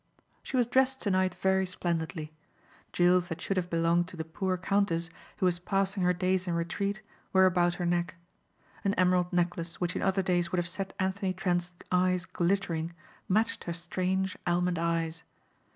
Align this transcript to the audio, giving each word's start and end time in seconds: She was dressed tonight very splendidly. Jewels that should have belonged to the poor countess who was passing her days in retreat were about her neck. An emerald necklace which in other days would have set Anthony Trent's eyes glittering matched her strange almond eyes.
She 0.41 0.57
was 0.57 0.65
dressed 0.65 0.99
tonight 0.99 1.35
very 1.35 1.67
splendidly. 1.67 2.33
Jewels 2.91 3.27
that 3.27 3.39
should 3.39 3.55
have 3.55 3.69
belonged 3.69 4.07
to 4.07 4.17
the 4.17 4.25
poor 4.25 4.57
countess 4.57 5.11
who 5.37 5.45
was 5.45 5.59
passing 5.59 6.01
her 6.01 6.11
days 6.11 6.47
in 6.47 6.55
retreat 6.55 7.03
were 7.31 7.45
about 7.45 7.75
her 7.75 7.85
neck. 7.85 8.15
An 8.83 8.95
emerald 8.95 9.31
necklace 9.31 9.79
which 9.79 9.95
in 9.95 10.01
other 10.01 10.23
days 10.23 10.51
would 10.51 10.57
have 10.57 10.67
set 10.67 10.93
Anthony 10.99 11.33
Trent's 11.33 11.73
eyes 11.91 12.25
glittering 12.25 12.93
matched 13.29 13.65
her 13.65 13.73
strange 13.73 14.35
almond 14.47 14.79
eyes. 14.79 15.21